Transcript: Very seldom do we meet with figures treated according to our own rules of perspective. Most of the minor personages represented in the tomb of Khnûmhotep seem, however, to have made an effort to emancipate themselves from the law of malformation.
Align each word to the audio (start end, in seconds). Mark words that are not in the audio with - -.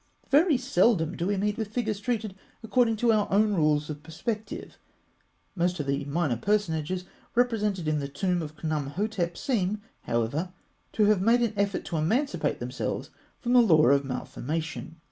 Very 0.31 0.57
seldom 0.57 1.15
do 1.15 1.27
we 1.27 1.37
meet 1.37 1.57
with 1.57 1.67
figures 1.67 1.99
treated 1.99 2.33
according 2.63 2.95
to 2.95 3.11
our 3.13 3.31
own 3.31 3.53
rules 3.53 3.87
of 3.87 4.01
perspective. 4.01 4.79
Most 5.55 5.79
of 5.79 5.85
the 5.85 6.05
minor 6.05 6.37
personages 6.37 7.05
represented 7.35 7.87
in 7.87 7.99
the 7.99 8.07
tomb 8.07 8.41
of 8.41 8.55
Khnûmhotep 8.57 9.37
seem, 9.37 9.83
however, 10.05 10.53
to 10.93 11.05
have 11.05 11.21
made 11.21 11.41
an 11.43 11.53
effort 11.55 11.85
to 11.85 11.97
emancipate 11.97 12.57
themselves 12.59 13.11
from 13.37 13.53
the 13.53 13.61
law 13.61 13.85
of 13.89 14.03
malformation. 14.03 14.95